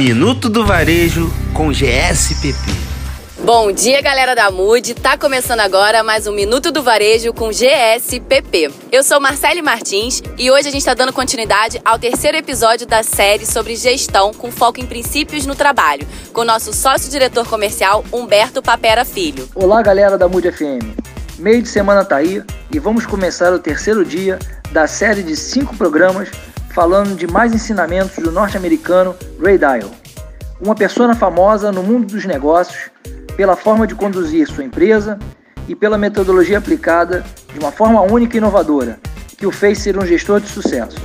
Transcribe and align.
Minuto 0.00 0.48
do 0.48 0.64
Varejo 0.64 1.30
com 1.52 1.70
GSPP. 1.70 2.56
Bom 3.44 3.70
dia, 3.70 4.00
galera 4.00 4.34
da 4.34 4.50
MUD. 4.50 4.94
Tá 4.94 5.18
começando 5.18 5.60
agora 5.60 6.02
mais 6.02 6.26
um 6.26 6.32
Minuto 6.32 6.72
do 6.72 6.82
Varejo 6.82 7.34
com 7.34 7.50
GSPP. 7.50 8.70
Eu 8.90 9.04
sou 9.04 9.20
Marcele 9.20 9.60
Martins 9.60 10.22
e 10.38 10.50
hoje 10.50 10.68
a 10.68 10.70
gente 10.70 10.80
está 10.80 10.94
dando 10.94 11.12
continuidade 11.12 11.78
ao 11.84 11.98
terceiro 11.98 12.38
episódio 12.38 12.86
da 12.86 13.02
série 13.02 13.44
sobre 13.44 13.76
gestão 13.76 14.32
com 14.32 14.50
foco 14.50 14.80
em 14.80 14.86
princípios 14.86 15.44
no 15.44 15.54
trabalho, 15.54 16.08
com 16.32 16.44
nosso 16.44 16.72
sócio-diretor 16.72 17.46
comercial 17.46 18.02
Humberto 18.10 18.62
Papera 18.62 19.04
Filho. 19.04 19.50
Olá, 19.54 19.82
galera 19.82 20.16
da 20.16 20.26
MUD 20.26 20.50
FM. 20.50 20.96
Meio 21.38 21.60
de 21.60 21.68
semana 21.68 22.06
tá 22.06 22.16
aí 22.16 22.42
e 22.72 22.78
vamos 22.78 23.04
começar 23.04 23.52
o 23.52 23.58
terceiro 23.58 24.02
dia 24.02 24.38
da 24.72 24.86
série 24.86 25.22
de 25.22 25.36
cinco 25.36 25.76
programas 25.76 26.30
falando 26.70 27.16
de 27.16 27.26
mais 27.26 27.52
ensinamentos 27.52 28.22
do 28.22 28.30
norte-americano 28.30 29.14
Ray 29.42 29.58
Dalio, 29.58 29.90
uma 30.60 30.74
pessoa 30.74 31.14
famosa 31.14 31.72
no 31.72 31.82
mundo 31.82 32.06
dos 32.06 32.24
negócios 32.24 32.90
pela 33.36 33.56
forma 33.56 33.86
de 33.86 33.94
conduzir 33.94 34.46
sua 34.46 34.64
empresa 34.64 35.18
e 35.66 35.74
pela 35.74 35.98
metodologia 35.98 36.58
aplicada 36.58 37.24
de 37.52 37.58
uma 37.58 37.72
forma 37.72 38.00
única 38.02 38.36
e 38.36 38.38
inovadora, 38.38 38.98
que 39.36 39.46
o 39.46 39.50
fez 39.50 39.78
ser 39.78 39.98
um 39.98 40.06
gestor 40.06 40.40
de 40.40 40.48
sucesso. 40.48 40.96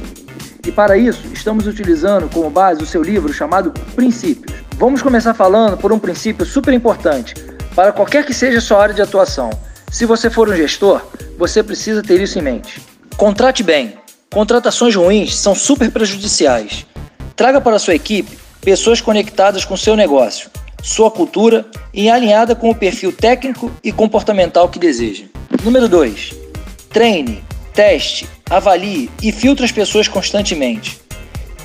E 0.65 0.71
para 0.71 0.97
isso, 0.97 1.27
estamos 1.31 1.67
utilizando 1.67 2.29
como 2.29 2.49
base 2.49 2.81
o 2.81 2.85
seu 2.85 3.01
livro 3.01 3.31
chamado 3.31 3.71
Princípios. 3.95 4.55
Vamos 4.77 5.01
começar 5.01 5.33
falando 5.33 5.77
por 5.77 5.91
um 5.93 5.99
princípio 5.99 6.45
super 6.45 6.73
importante 6.73 7.33
para 7.75 7.91
qualquer 7.91 8.25
que 8.25 8.33
seja 8.33 8.59
sua 8.59 8.81
área 8.81 8.95
de 8.95 9.01
atuação. 9.01 9.49
Se 9.91 10.05
você 10.05 10.29
for 10.29 10.49
um 10.49 10.55
gestor, 10.55 11.01
você 11.37 11.61
precisa 11.61 12.01
ter 12.01 12.19
isso 12.19 12.39
em 12.39 12.41
mente. 12.41 12.81
Contrate 13.15 13.63
bem. 13.63 14.04
Contratações 14.31 14.95
ruins 14.95 15.35
são 15.35 15.55
super 15.55 15.91
prejudiciais. 15.91 16.85
Traga 17.35 17.61
para 17.61 17.79
sua 17.79 17.95
equipe 17.95 18.37
pessoas 18.61 18.99
conectadas 18.99 19.63
com 19.63 19.77
seu 19.77 19.95
negócio, 19.95 20.49
sua 20.81 21.11
cultura 21.11 21.65
e 21.93 22.09
alinhada 22.09 22.55
com 22.55 22.69
o 22.69 22.75
perfil 22.75 23.13
técnico 23.13 23.71
e 23.83 23.91
comportamental 23.91 24.67
que 24.67 24.79
deseja. 24.79 25.25
Número 25.63 25.87
2. 25.87 26.33
Treine, 26.89 27.43
teste, 27.73 28.27
avalie 28.49 29.09
e 29.21 29.31
filtre 29.31 29.65
as 29.65 29.71
pessoas 29.71 30.07
constantemente. 30.07 30.99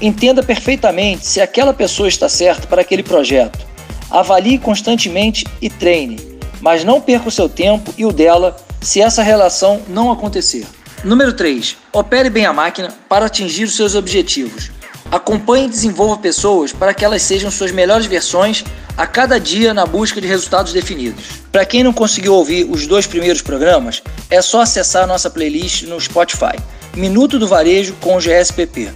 Entenda 0.00 0.42
perfeitamente 0.42 1.26
se 1.26 1.40
aquela 1.40 1.72
pessoa 1.72 2.08
está 2.08 2.28
certa 2.28 2.66
para 2.66 2.82
aquele 2.82 3.02
projeto. 3.02 3.66
Avalie 4.10 4.58
constantemente 4.58 5.46
e 5.60 5.68
treine, 5.68 6.18
mas 6.60 6.84
não 6.84 7.00
perca 7.00 7.28
o 7.28 7.32
seu 7.32 7.48
tempo 7.48 7.92
e 7.96 8.04
o 8.04 8.12
dela 8.12 8.56
se 8.80 9.00
essa 9.00 9.22
relação 9.22 9.82
não 9.88 10.10
acontecer. 10.10 10.66
Número 11.02 11.32
3. 11.32 11.78
Opere 11.92 12.28
bem 12.28 12.44
a 12.44 12.52
máquina 12.52 12.92
para 13.08 13.24
atingir 13.24 13.64
os 13.64 13.74
seus 13.74 13.94
objetivos. 13.94 14.70
Acompanhe 15.10 15.66
e 15.66 15.70
desenvolva 15.70 16.18
pessoas 16.18 16.72
para 16.72 16.92
que 16.92 17.04
elas 17.04 17.22
sejam 17.22 17.50
suas 17.50 17.72
melhores 17.72 18.04
versões 18.04 18.62
a 18.96 19.06
cada 19.06 19.40
dia 19.40 19.72
na 19.72 19.86
busca 19.86 20.20
de 20.20 20.28
resultados 20.28 20.74
definidos. 20.74 21.24
Para 21.50 21.64
quem 21.64 21.82
não 21.82 21.92
conseguiu 21.92 22.34
ouvir 22.34 22.64
os 22.70 22.86
dois 22.86 23.06
primeiros 23.06 23.40
programas, 23.40 24.02
é 24.28 24.42
só 24.42 24.60
acessar 24.60 25.06
nossa 25.06 25.30
playlist 25.30 25.84
no 25.84 25.98
Spotify. 25.98 26.56
Minuto 26.94 27.38
do 27.38 27.48
Varejo 27.48 27.96
com 28.00 28.16
o 28.16 28.20
GSPP. 28.20 28.90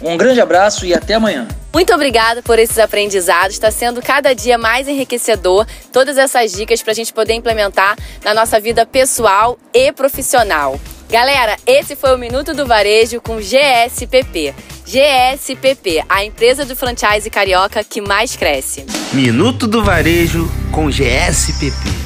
Um 0.00 0.16
grande 0.16 0.40
abraço 0.40 0.86
e 0.86 0.94
até 0.94 1.14
amanhã. 1.14 1.46
Muito 1.72 1.92
obrigada 1.92 2.42
por 2.42 2.58
esses 2.58 2.78
aprendizados. 2.78 3.56
Está 3.56 3.70
sendo 3.70 4.00
cada 4.00 4.34
dia 4.34 4.56
mais 4.56 4.88
enriquecedor 4.88 5.66
todas 5.92 6.16
essas 6.16 6.52
dicas 6.52 6.80
para 6.80 6.92
a 6.92 6.94
gente 6.94 7.12
poder 7.12 7.34
implementar 7.34 7.94
na 8.24 8.32
nossa 8.32 8.58
vida 8.58 8.86
pessoal 8.86 9.58
e 9.74 9.92
profissional. 9.92 10.80
Galera, 11.08 11.56
esse 11.66 11.94
foi 11.94 12.14
o 12.14 12.18
Minuto 12.18 12.52
do 12.52 12.66
Varejo 12.66 13.20
com 13.20 13.40
GSPP. 13.40 14.52
GSPP, 14.84 16.04
a 16.08 16.24
empresa 16.24 16.64
do 16.64 16.74
franchise 16.74 17.30
carioca 17.30 17.82
que 17.84 18.00
mais 18.00 18.34
cresce. 18.34 18.84
Minuto 19.12 19.66
do 19.66 19.84
Varejo 19.84 20.48
com 20.72 20.90
GSPP. 20.90 22.05